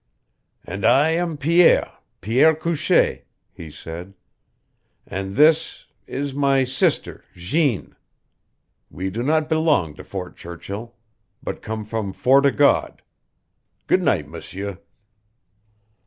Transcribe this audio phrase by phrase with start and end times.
[0.65, 3.21] "And I am Pierre Pierre Couchee,"
[3.53, 4.15] he said.
[5.05, 7.95] "And this is my sister Jeanne.
[8.89, 10.95] We do not belong to Fort Churchill,
[11.43, 13.03] but come from Fort o' God.
[13.85, 14.79] Good night, M'sieur!"